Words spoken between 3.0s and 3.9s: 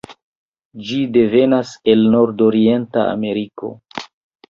Ameriko.